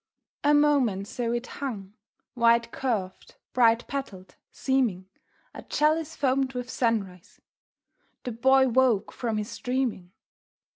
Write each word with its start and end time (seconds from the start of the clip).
A 0.43 0.55
moment 0.55 1.07
so 1.07 1.31
it 1.31 1.45
hung, 1.45 1.93
wide 2.33 2.71
curved, 2.71 3.35
bright 3.53 3.87
petalled, 3.87 4.33
seeming 4.51 5.07
A 5.53 5.61
chalice 5.61 6.15
foamed 6.15 6.53
with 6.53 6.71
sunrise. 6.71 7.39
The 8.23 8.31
Boy 8.31 8.67
woke 8.67 9.11
from 9.11 9.37
his 9.37 9.55
dreaming. 9.59 10.11